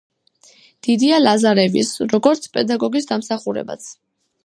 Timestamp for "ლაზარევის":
1.27-1.93